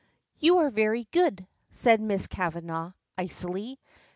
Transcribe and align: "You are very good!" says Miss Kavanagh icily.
"You 0.39 0.57
are 0.57 0.71
very 0.71 1.03
good!" 1.11 1.45
says 1.69 1.99
Miss 1.99 2.25
Kavanagh 2.25 2.93
icily. 3.19 3.79